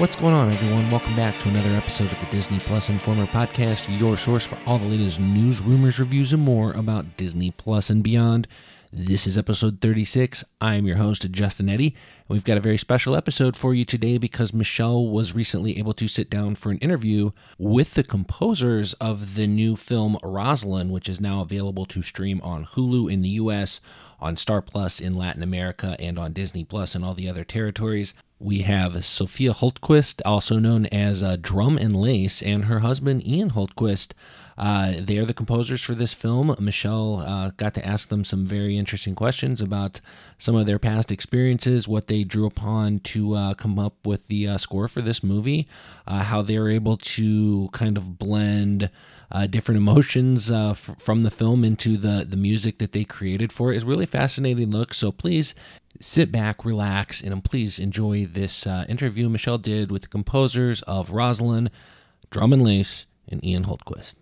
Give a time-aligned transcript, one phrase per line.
[0.00, 0.90] What's going on, everyone?
[0.90, 4.78] Welcome back to another episode of the Disney Plus Informer Podcast, your source for all
[4.78, 8.48] the latest news, rumors, reviews, and more about Disney Plus and beyond.
[8.92, 10.42] This is episode 36.
[10.60, 11.94] I am your host, Justin Eddy,
[12.28, 15.92] and we've got a very special episode for you today because Michelle was recently able
[15.92, 21.08] to sit down for an interview with the composers of the new film Rosaline, which
[21.08, 23.80] is now available to stream on Hulu in the US,
[24.18, 28.12] on Star Plus in Latin America, and on Disney Plus in all the other territories.
[28.40, 33.50] We have Sophia Hultquist, also known as uh, Drum and Lace, and her husband Ian
[33.50, 34.14] Hultquist.
[34.60, 36.54] Uh, they are the composers for this film.
[36.60, 40.02] Michelle uh, got to ask them some very interesting questions about
[40.38, 44.46] some of their past experiences, what they drew upon to uh, come up with the
[44.46, 45.66] uh, score for this movie,
[46.06, 48.90] uh, how they were able to kind of blend.
[49.32, 53.52] Uh, different emotions uh, f- from the film into the the music that they created
[53.52, 54.92] for it is really fascinating look.
[54.92, 55.54] So please
[56.00, 61.10] sit back, relax, and please enjoy this uh, interview Michelle did with the composers of
[61.10, 61.70] Rosaline,
[62.30, 64.14] Drum and Lace, and Ian Hultquist.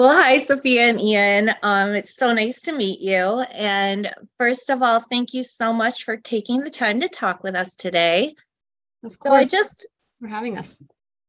[0.00, 1.50] Well, hi, Sophia and Ian.
[1.62, 3.40] Um, it's so nice to meet you.
[3.52, 7.54] And first of all, thank you so much for taking the time to talk with
[7.54, 8.34] us today.
[9.04, 9.86] Of So I course, just,
[10.18, 10.82] for having us.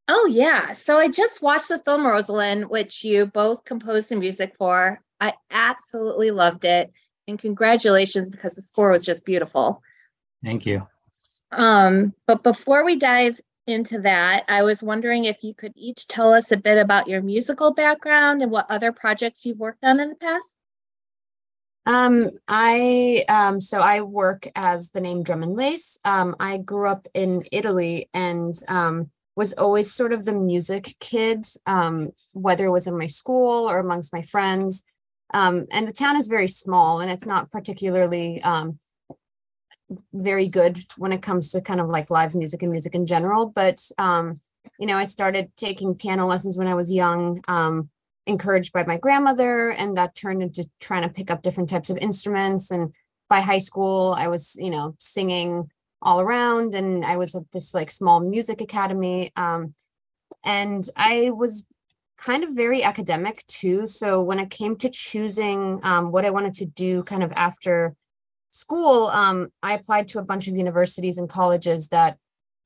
[0.08, 0.72] oh, yeah.
[0.72, 5.02] So I just watched the film Rosaline, which you both composed the music for.
[5.20, 6.94] I absolutely loved it.
[7.28, 9.82] And congratulations because the score was just beautiful.
[10.46, 10.88] Thank you.
[11.52, 13.38] Um, but before we dive
[13.72, 17.22] into that, I was wondering if you could each tell us a bit about your
[17.22, 20.58] musical background and what other projects you've worked on in the past.
[21.86, 26.00] Um, I um, so I work as the name Drum and Lace.
[26.06, 31.44] Um, I grew up in Italy and um, was always sort of the music kid,
[31.66, 34.84] um, whether it was in my school or amongst my friends.
[35.34, 38.78] Um, and the town is very small and it's not particularly um,
[40.14, 43.48] very good when it comes to kind of like live music and music in general.
[43.48, 44.34] But um,
[44.78, 47.42] you know, I started taking piano lessons when I was young.
[47.48, 47.90] Um,
[48.28, 51.98] encouraged by my grandmother and that turned into trying to pick up different types of
[51.98, 52.94] instruments and
[53.30, 55.70] by high school i was you know singing
[56.02, 59.74] all around and i was at this like small music academy um,
[60.46, 61.66] and i was
[62.18, 66.54] kind of very academic too so when it came to choosing um, what i wanted
[66.54, 67.96] to do kind of after
[68.52, 72.18] school um, i applied to a bunch of universities and colleges that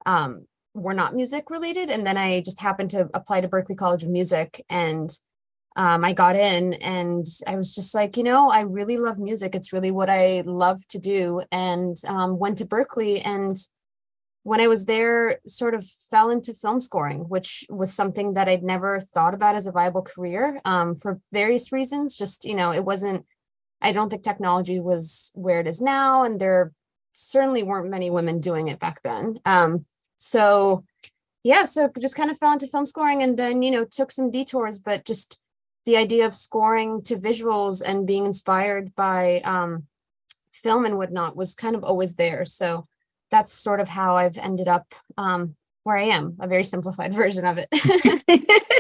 [0.05, 4.03] um, were not music related and then i just happened to apply to Berklee college
[4.03, 5.09] of music and
[5.75, 9.55] um, I got in and I was just like, you know, I really love music.
[9.55, 11.41] It's really what I love to do.
[11.51, 13.21] And um, went to Berklee.
[13.25, 13.57] And
[14.43, 18.63] when I was there, sort of fell into film scoring, which was something that I'd
[18.63, 22.17] never thought about as a viable career um, for various reasons.
[22.17, 23.25] Just, you know, it wasn't,
[23.81, 26.23] I don't think technology was where it is now.
[26.23, 26.71] And there
[27.11, 29.37] certainly weren't many women doing it back then.
[29.45, 29.85] Um,
[30.17, 30.83] so,
[31.43, 34.31] yeah, so just kind of fell into film scoring and then, you know, took some
[34.31, 35.39] detours, but just
[35.85, 39.85] the idea of scoring to visuals and being inspired by um,
[40.51, 42.45] film and whatnot was kind of always there.
[42.45, 42.87] So
[43.29, 47.45] that's sort of how I've ended up um, where I am, a very simplified version
[47.45, 47.67] of it.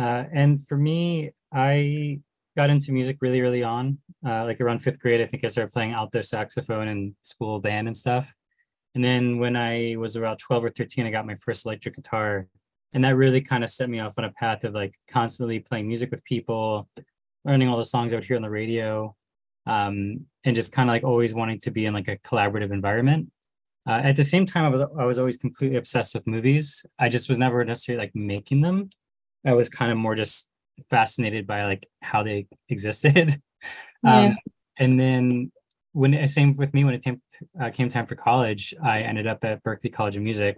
[0.00, 2.20] Uh, and for me, I
[2.60, 3.96] got into music really early on.
[4.26, 7.86] Uh, like around fifth grade, I think I started playing alto saxophone in school band
[7.86, 8.34] and stuff.
[8.94, 12.48] And then when I was around 12 or 13, I got my first electric guitar.
[12.92, 15.88] And that really kind of set me off on a path of like constantly playing
[15.88, 16.86] music with people,
[17.46, 19.16] learning all the songs I would hear on the radio,
[19.64, 23.30] um, and just kind of like always wanting to be in like a collaborative environment.
[23.88, 26.84] Uh, at the same time, I was I was always completely obsessed with movies.
[26.98, 28.90] I just was never necessarily like making them.
[29.46, 30.50] I was kind of more just
[30.88, 33.40] fascinated by like how they existed.
[34.02, 34.28] Yeah.
[34.28, 34.36] um,
[34.78, 35.52] and then
[35.92, 37.20] when it, same with me when it came
[37.60, 40.56] uh, came time for college, I ended up at Berklee College of Music,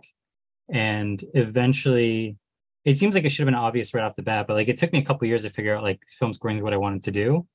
[0.68, 2.36] and eventually,
[2.84, 4.76] it seems like it should have been obvious right off the bat, but like it
[4.76, 7.02] took me a couple years to figure out like film scoring is what I wanted
[7.04, 7.46] to do.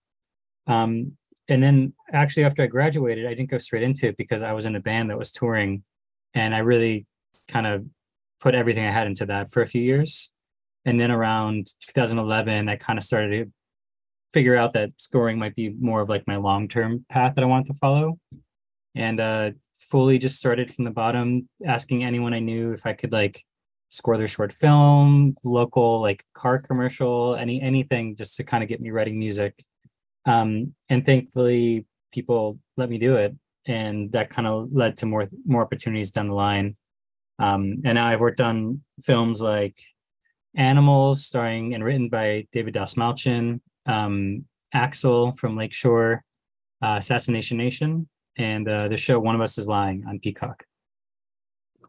[0.68, 1.14] Um,
[1.48, 4.66] and then actually after I graduated, I didn't go straight into it because I was
[4.66, 5.84] in a band that was touring,
[6.34, 7.06] and I really
[7.48, 7.86] kind of
[8.42, 10.34] put everything I had into that for a few years.
[10.88, 13.52] And then around 2011, I kind of started to
[14.34, 17.68] figure out that scoring might be more of like my long-term path that I wanted
[17.68, 18.18] to follow.
[18.96, 19.52] And uh
[19.92, 23.44] fully just started from the bottom, asking anyone I knew if I could like
[23.90, 28.82] score their short film, local like car commercial, any anything just to kind of get
[28.82, 29.60] me writing music.
[30.26, 33.36] Um, and thankfully people let me do it.
[33.66, 36.78] And that kind of led to more more opportunities down the line.
[37.40, 39.78] Um, and now I've worked on films like
[40.58, 46.24] Animals, starring and written by David Dastmalchian, um, Axel from Lakeshore,
[46.82, 50.66] uh, Assassination Nation, and uh, the show One of Us is Lying on Peacock.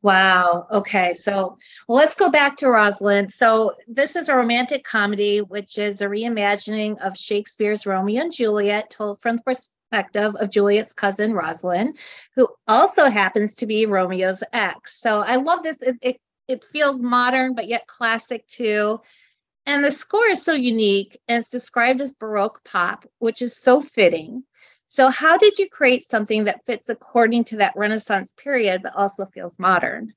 [0.03, 0.67] Wow.
[0.70, 1.12] Okay.
[1.15, 1.56] So
[1.88, 3.29] well, let's go back to Rosaline.
[3.29, 8.91] So this is a romantic comedy, which is a reimagining of Shakespeare's Romeo and Juliet,
[8.91, 11.94] told from the perspective of Juliet's cousin Rosaline,
[12.37, 15.00] who also happens to be Romeo's ex.
[15.00, 15.82] So I love this.
[15.82, 19.00] It, it, it feels modern, but yet classic too.
[19.66, 23.82] And the score is so unique and it's described as Baroque pop, which is so
[23.82, 24.44] fitting.
[24.86, 29.26] So, how did you create something that fits according to that Renaissance period, but also
[29.26, 30.14] feels modern?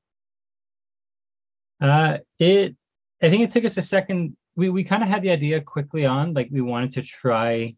[1.81, 2.77] Uh, it,
[3.21, 4.37] I think it took us a second.
[4.55, 7.75] We we kind of had the idea quickly on, like we wanted to try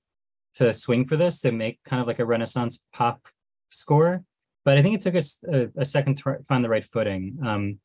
[0.56, 3.28] to swing for this to make kind of like a Renaissance pop
[3.72, 4.24] score,
[4.64, 7.40] but I think it took us a, a second to find the right footing.
[7.44, 7.80] Um,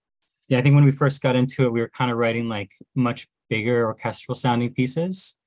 [0.49, 2.73] yeah, I think when we first got into it, we were kind of writing like
[2.95, 5.39] much bigger orchestral sounding pieces,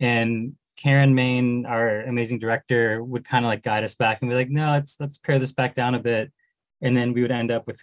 [0.00, 4.36] and Karen Maine, our amazing director, would kind of like guide us back and be
[4.36, 6.32] like, no, let's let's pare this back down a bit.
[6.80, 7.82] And then we would end up with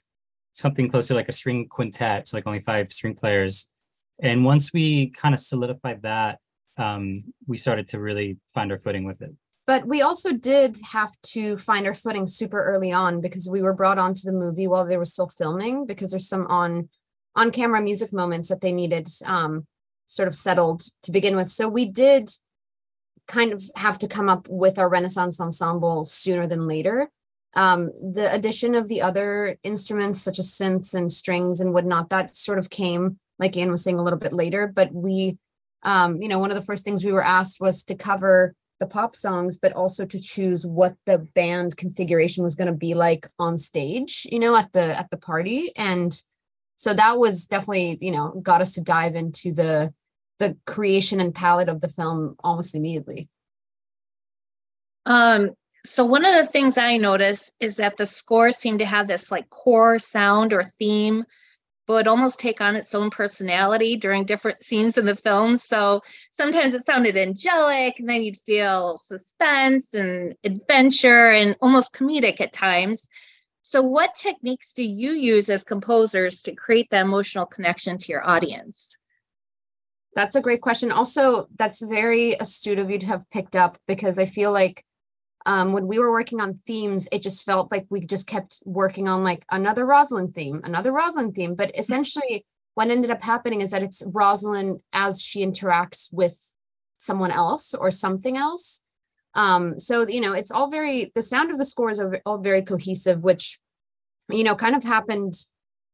[0.53, 3.69] something closer like a string quintet, so like only five string players.
[4.21, 6.39] And once we kind of solidified that,
[6.77, 7.15] um,
[7.47, 9.33] we started to really find our footing with it.
[9.67, 13.73] But we also did have to find our footing super early on because we were
[13.73, 16.89] brought onto the movie while they were still filming because there's some on
[17.35, 19.65] on camera music moments that they needed um,
[20.05, 21.49] sort of settled to begin with.
[21.49, 22.29] So we did
[23.27, 27.09] kind of have to come up with our Renaissance ensemble sooner than later.
[27.55, 32.35] Um, the addition of the other instruments, such as synths and strings and whatnot, that
[32.35, 34.67] sort of came, like Ian was saying, a little bit later.
[34.67, 35.37] But we,
[35.83, 38.87] um, you know, one of the first things we were asked was to cover the
[38.87, 43.27] pop songs, but also to choose what the band configuration was going to be like
[43.39, 45.71] on stage, you know, at the at the party.
[45.75, 46.17] And
[46.75, 49.93] so that was definitely, you know, got us to dive into the
[50.39, 53.29] the creation and palette of the film almost immediately.
[55.05, 55.51] Um,
[55.85, 59.31] so one of the things I noticed is that the score seemed to have this
[59.31, 61.25] like core sound or theme,
[61.87, 65.57] but almost take on its own personality during different scenes in the film.
[65.57, 66.01] So
[66.31, 72.53] sometimes it sounded angelic, and then you'd feel suspense and adventure and almost comedic at
[72.53, 73.09] times.
[73.61, 78.27] So, what techniques do you use as composers to create that emotional connection to your
[78.27, 78.95] audience?
[80.13, 80.91] That's a great question.
[80.91, 84.85] Also, that's very astute of you to have picked up because I feel like
[85.45, 89.07] um, when we were working on themes, it just felt like we just kept working
[89.07, 91.55] on like another Rosaline theme, another Rosaline theme.
[91.55, 96.53] But essentially, what ended up happening is that it's Rosaline as she interacts with
[96.97, 98.83] someone else or something else.
[99.35, 102.61] Um, so you know, it's all very the sound of the scores are all very
[102.61, 103.59] cohesive, which
[104.29, 105.35] you know kind of happened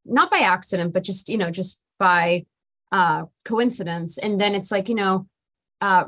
[0.04, 2.46] not by accident, but just you know just by
[2.92, 4.18] uh, coincidence.
[4.18, 5.26] And then it's like, you know,
[5.82, 6.04] uh,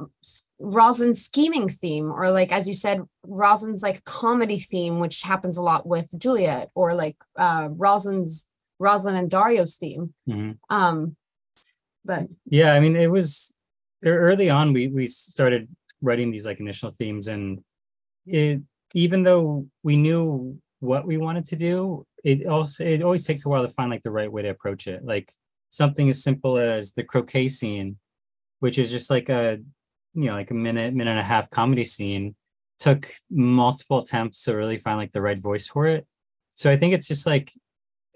[0.62, 5.84] scheming theme, or like, as you said, Rosin's like comedy theme, which happens a lot
[5.84, 8.48] with Juliet, or like uh, Rosaline's
[8.78, 10.14] Rosaline and Dario's theme.
[10.28, 10.52] Mm-hmm.
[10.70, 11.16] Um,
[12.04, 13.54] but yeah, I mean, it was
[14.04, 14.72] early on.
[14.72, 15.68] We we started
[16.00, 17.60] writing these like initial themes, and
[18.26, 18.62] it
[18.94, 23.48] even though we knew what we wanted to do, it also it always takes a
[23.48, 25.04] while to find like the right way to approach it.
[25.04, 25.32] Like
[25.70, 27.98] something as simple as the croquet scene,
[28.64, 29.58] which is just like a
[30.14, 32.34] you know like a minute minute and a half comedy scene
[32.78, 36.06] took multiple attempts to really find like the right voice for it.
[36.52, 37.52] So i think it's just like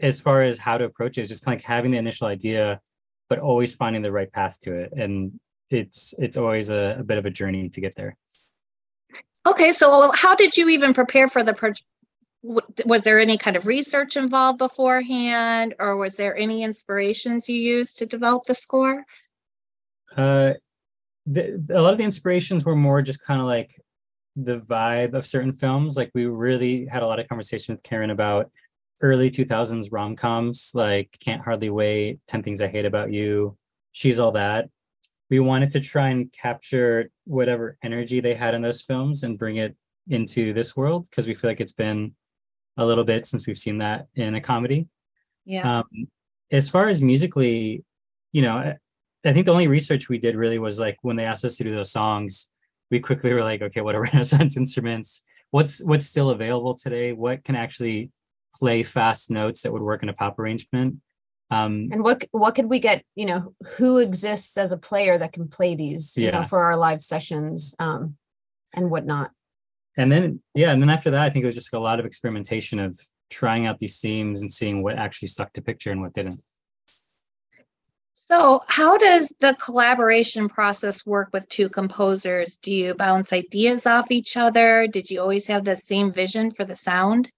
[0.00, 2.28] as far as how to approach it is just kind of like having the initial
[2.28, 2.80] idea
[3.28, 4.90] but always finding the right path to it.
[4.96, 5.38] And
[5.68, 8.16] it's it's always a, a bit of a journey to get there.
[9.44, 11.84] Okay so how did you even prepare for the project
[12.86, 17.98] was there any kind of research involved beforehand or was there any inspirations you used
[17.98, 19.04] to develop the score
[20.18, 20.54] uh
[21.26, 23.72] the, a lot of the inspirations were more just kind of like
[24.36, 28.10] the vibe of certain films like we really had a lot of conversation with karen
[28.10, 28.50] about
[29.00, 33.56] early 2000s rom-coms like can't hardly wait 10 things i hate about you
[33.92, 34.68] she's all that
[35.30, 39.56] we wanted to try and capture whatever energy they had in those films and bring
[39.56, 39.76] it
[40.08, 42.14] into this world because we feel like it's been
[42.76, 44.86] a little bit since we've seen that in a comedy.
[45.44, 45.80] Yeah.
[45.80, 46.08] Um,
[46.50, 47.84] as far as musically,
[48.32, 48.74] you know,
[49.24, 51.64] I, think the only research we did really was like when they asked us to
[51.64, 52.50] do those songs,
[52.90, 55.24] we quickly were like, okay, what are Renaissance instruments?
[55.50, 57.12] What's what's still available today?
[57.12, 58.10] What can actually
[58.54, 60.96] play fast notes that would work in a pop arrangement?
[61.50, 63.02] Um, and what what could we get?
[63.16, 66.16] You know, who exists as a player that can play these?
[66.16, 66.30] You yeah.
[66.32, 68.16] know, for our live sessions um,
[68.74, 69.30] and whatnot
[69.98, 72.06] and then yeah and then after that i think it was just a lot of
[72.06, 72.98] experimentation of
[73.30, 76.40] trying out these themes and seeing what actually stuck to picture and what didn't
[78.30, 84.10] so how does the collaboration process work with two composers do you bounce ideas off
[84.10, 87.30] each other did you always have the same vision for the sound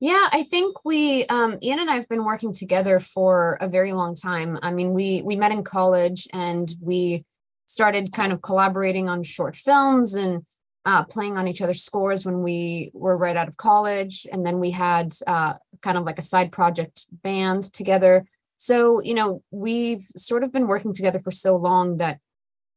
[0.00, 3.92] Yeah, I think we um Ian and I have been working together for a very
[3.92, 4.58] long time.
[4.60, 7.24] I mean, we we met in college and we
[7.66, 10.44] started kind of collaborating on short films and
[10.84, 14.26] uh, playing on each other's scores when we were right out of college.
[14.32, 18.26] And then we had uh, kind of like a side project band together.
[18.62, 22.20] So, you know, we've sort of been working together for so long that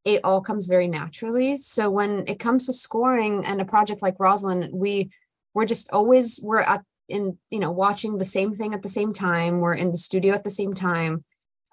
[0.03, 1.57] it all comes very naturally.
[1.57, 5.11] So when it comes to scoring and a project like Rosaline, we
[5.53, 9.13] we're just always we're at in you know watching the same thing at the same
[9.13, 9.59] time.
[9.59, 11.23] We're in the studio at the same time.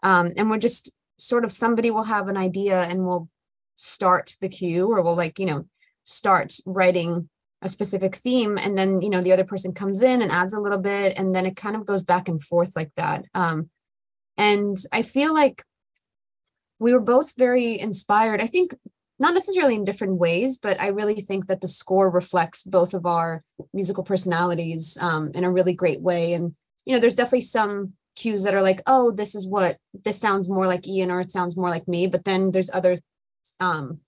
[0.03, 3.31] Um, and we're just sort of somebody will have an idea and we'll
[3.77, 5.65] start the cue or we'll like you know
[6.03, 7.31] start writing
[7.63, 8.59] a specific theme.
[8.59, 11.35] And then you know the other person comes in and adds a little bit and
[11.35, 13.25] then it kind of goes back and forth like that.
[13.35, 13.71] Um,
[14.37, 15.63] and i feel like
[16.79, 18.75] we were both very inspired i think
[19.23, 23.07] not necessarily in different ways, but I really think that the score reflects both of
[23.07, 26.33] our musical personalities um, in a really great way.
[26.35, 30.19] And, you know, there's definitely some cues that are like, oh, this is what this
[30.19, 32.09] sounds more like Ian or it sounds more like me.
[32.09, 32.97] But then there's other
[33.61, 34.01] um,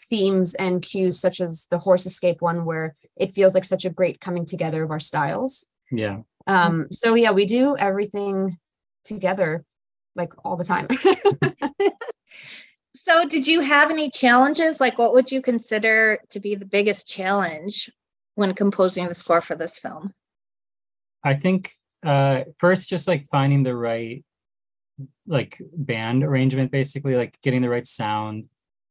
[0.00, 3.90] themes and cues, such as the horse escape one, where it feels like such a
[3.90, 5.68] great coming together of our styles.
[5.90, 6.20] Yeah.
[6.46, 8.58] Um, so, yeah, we do everything
[9.04, 9.64] together
[10.14, 10.86] like all the time.
[13.04, 14.80] So, did you have any challenges?
[14.80, 17.90] Like, what would you consider to be the biggest challenge
[18.36, 20.14] when composing the score for this film?
[21.24, 21.72] I think
[22.06, 24.24] uh, first, just like finding the right
[25.26, 28.44] like band arrangement, basically, like getting the right sound,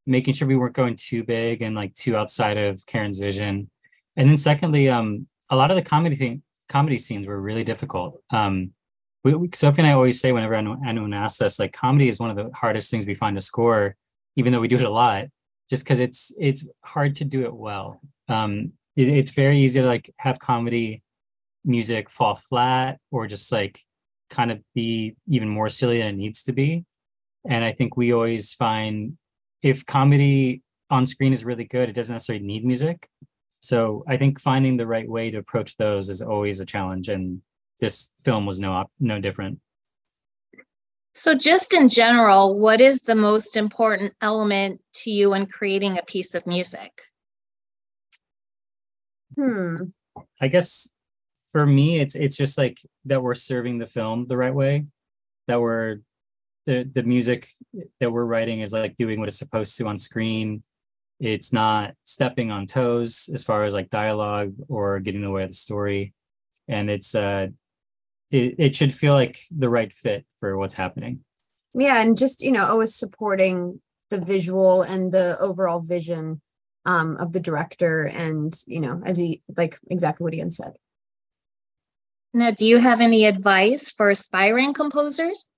[0.05, 3.69] making sure we weren't going too big and like too outside of Karen's vision.
[4.17, 8.21] And then secondly, um, a lot of the comedy thing, comedy scenes were really difficult.
[8.29, 8.73] Um,
[9.23, 12.19] we, we, Sophie and I always say whenever anyone, anyone asks us, like comedy is
[12.19, 13.95] one of the hardest things we find to score,
[14.35, 15.25] even though we do it a lot,
[15.69, 18.01] just because it's it's hard to do it well.
[18.27, 21.03] Um, it, it's very easy to like have comedy
[21.63, 23.79] music fall flat or just like
[24.29, 26.85] kind of be even more silly than it needs to be.
[27.47, 29.17] And I think we always find
[29.61, 33.07] if comedy on screen is really good, it doesn't necessarily need music.
[33.59, 37.09] So I think finding the right way to approach those is always a challenge.
[37.09, 37.41] And
[37.81, 39.59] this film was no no different.
[41.13, 46.03] So, just in general, what is the most important element to you in creating a
[46.03, 46.91] piece of music?
[49.35, 49.75] Hmm.
[50.39, 50.93] I guess
[51.51, 54.85] for me, it's it's just like that we're serving the film the right way,
[55.47, 55.97] that we're
[56.65, 57.47] the the music
[57.99, 60.63] that we're writing is like doing what it's supposed to on screen.
[61.19, 65.43] It's not stepping on toes as far as like dialogue or getting in the way
[65.43, 66.13] of the story,
[66.69, 67.47] and it's uh
[68.31, 71.19] it, it should feel like the right fit for what's happening.
[71.73, 76.41] Yeah and just you know always supporting the visual and the overall vision
[76.85, 80.73] um, of the director and you know as he like exactly what ian said.
[82.33, 85.49] Now do you have any advice for aspiring composers?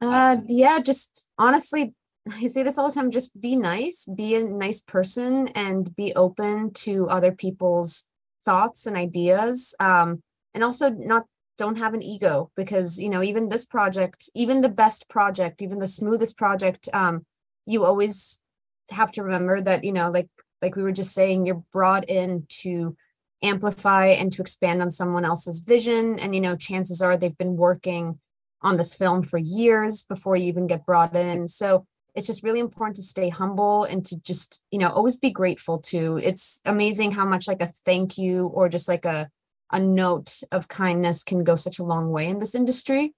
[0.00, 1.94] Uh yeah just honestly
[2.30, 6.12] I say this all the time just be nice be a nice person and be
[6.14, 8.08] open to other people's
[8.44, 9.74] thoughts and ideas.
[9.80, 10.22] Um
[10.54, 11.26] and also not
[11.58, 15.78] don't have an ego because you know even this project even the best project even
[15.78, 17.24] the smoothest project um
[17.66, 18.42] you always
[18.90, 20.28] have to remember that you know like
[20.62, 22.96] like we were just saying you're brought in to
[23.42, 26.18] amplify and to expand on someone else's vision.
[26.18, 28.18] And you know chances are they've been working
[28.62, 31.48] on this film for years before you even get brought in.
[31.48, 35.30] So it's just really important to stay humble and to just you know always be
[35.30, 36.20] grateful too.
[36.22, 39.28] It's amazing how much like a thank you or just like a
[39.72, 43.14] a note of kindness can go such a long way in this industry.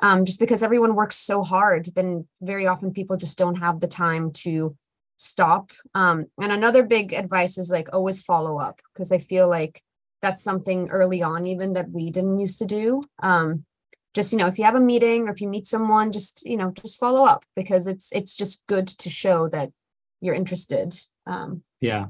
[0.00, 3.86] Um, just because everyone works so hard, then very often people just don't have the
[3.86, 4.76] time to
[5.16, 5.70] stop.
[5.94, 9.80] Um, and another big advice is like always follow up because I feel like
[10.20, 13.02] that's something early on even that we didn't used to do.
[13.22, 13.64] Um,
[14.14, 16.56] just you know, if you have a meeting or if you meet someone, just you
[16.56, 19.70] know, just follow up because it's it's just good to show that
[20.20, 20.94] you're interested.
[21.26, 22.06] Um, yeah,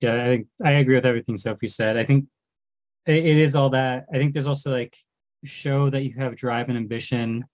[0.00, 1.96] yeah, I I agree with everything Sophie said.
[1.96, 2.26] I think
[3.06, 4.06] it, it is all that.
[4.12, 4.96] I think there's also like
[5.44, 7.44] show that you have drive and ambition,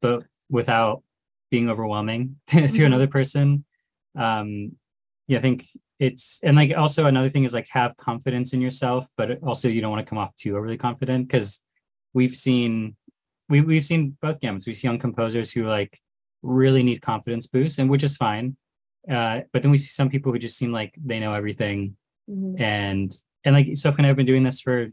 [0.00, 1.02] but without
[1.50, 2.74] being overwhelming to, mm-hmm.
[2.74, 3.64] to another person.
[4.16, 4.72] Um,
[5.26, 5.64] yeah, I think
[5.98, 9.80] it's and like also another thing is like have confidence in yourself, but also you
[9.80, 11.64] don't want to come off too overly confident because
[12.14, 12.96] we've seen
[13.48, 14.66] we we've seen both gamuts.
[14.66, 15.98] We see young composers who like
[16.42, 18.56] really need confidence boost, and which is fine.
[19.10, 21.96] Uh, but then we see some people who just seem like they know everything,
[22.30, 22.60] mm-hmm.
[22.60, 23.10] and
[23.44, 24.88] and like Sophie and I have been doing this for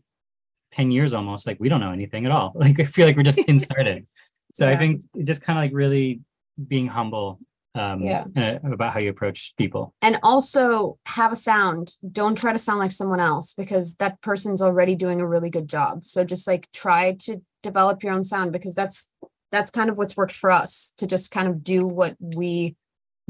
[0.71, 1.47] 10 years almost.
[1.47, 2.51] Like we don't know anything at all.
[2.55, 4.07] Like I feel like we're just getting started.
[4.53, 4.75] So yeah.
[4.75, 6.21] I think just kind of like really
[6.67, 7.39] being humble
[7.75, 8.23] um, Yeah.
[8.37, 9.93] uh, about how you approach people.
[10.01, 14.61] and also have a sound don't try to sound like someone else because that person's
[14.61, 18.53] already doing a really good job so just like try to develop your own sound
[18.53, 19.11] because that's
[19.51, 22.77] that's kind of what's worked for us to just kind of do what we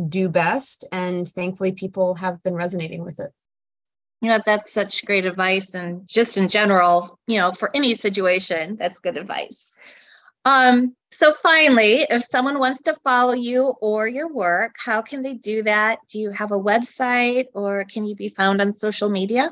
[0.10, 3.32] do best and thankfully people have been resonating with it
[4.22, 8.76] You know, that's such great advice and just in general, you know, for any situation,
[8.78, 9.74] that's good advice.
[10.46, 15.34] Um, so finally, if someone wants to follow you or your work, how can they
[15.34, 16.00] do that?
[16.10, 19.52] Do you have a website or can you be found on social media?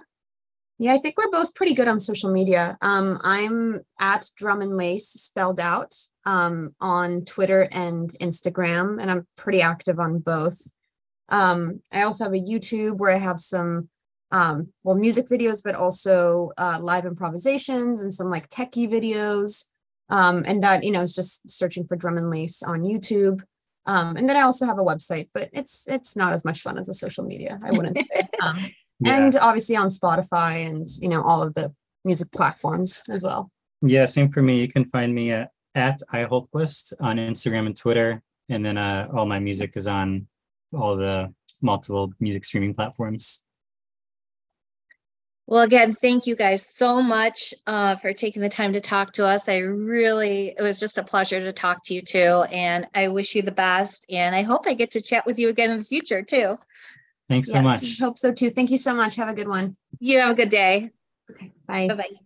[0.79, 4.77] yeah i think we're both pretty good on social media um, i'm at drum and
[4.77, 10.71] lace spelled out um, on twitter and instagram and i'm pretty active on both
[11.29, 13.89] um, i also have a youtube where i have some
[14.33, 19.69] um, well music videos but also uh, live improvisations and some like techie videos
[20.09, 23.41] um, and that you know is just searching for drum and lace on youtube
[23.85, 26.77] um, and then i also have a website but it's it's not as much fun
[26.77, 28.57] as a social media i wouldn't say um,
[28.99, 29.17] Yeah.
[29.17, 31.73] and obviously on Spotify and you know all of the
[32.05, 33.49] music platforms as well.
[33.81, 34.59] yeah, same for me.
[34.61, 38.21] You can find me at, at iHultquist on Instagram and Twitter.
[38.49, 40.27] And then uh, all my music is on
[40.73, 43.45] all the multiple music streaming platforms.
[45.45, 49.25] Well, again, thank you guys so much uh, for taking the time to talk to
[49.25, 49.49] us.
[49.49, 52.43] I really, it was just a pleasure to talk to you too.
[52.49, 54.05] And I wish you the best.
[54.09, 56.55] And I hope I get to chat with you again in the future too.
[57.29, 57.99] Thanks so Yes, much.
[57.99, 58.49] Hope so too.
[58.49, 59.17] Thank you so much.
[59.17, 59.75] Have a good one.
[59.99, 60.91] You have a good day.
[61.29, 61.51] Okay.
[61.67, 61.87] Bye.
[61.89, 62.22] Bye bye.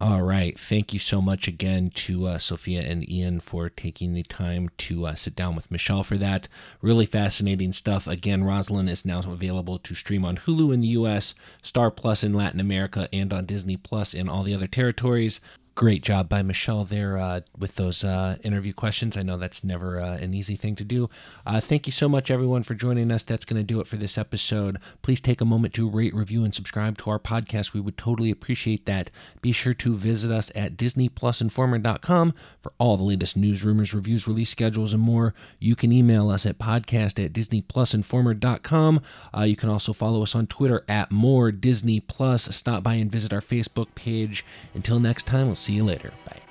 [0.00, 0.56] All right.
[0.56, 5.06] Thank you so much again to uh, Sophia and Ian for taking the time to
[5.06, 6.46] uh, sit down with Michelle for that.
[6.80, 8.06] Really fascinating stuff.
[8.06, 12.32] Again, Rosaline is now available to stream on Hulu in the US, Star Plus in
[12.32, 15.40] Latin America, and on Disney Plus in all the other territories.
[15.78, 19.16] Great job by Michelle there uh, with those uh, interview questions.
[19.16, 21.08] I know that's never uh, an easy thing to do.
[21.46, 23.22] Uh, thank you so much, everyone, for joining us.
[23.22, 24.80] That's going to do it for this episode.
[25.02, 27.74] Please take a moment to rate, review, and subscribe to our podcast.
[27.74, 29.12] We would totally appreciate that.
[29.40, 34.50] Be sure to visit us at DisneyPlusInformer.com for all the latest news, rumors, reviews, release
[34.50, 35.32] schedules, and more.
[35.60, 39.00] You can email us at podcast at DisneyPlusInformer.com.
[39.32, 42.52] Uh, you can also follow us on Twitter at More Disney Plus.
[42.52, 44.44] Stop by and visit our Facebook page.
[44.74, 46.10] Until next time, we'll see you later.
[46.24, 46.47] Bye.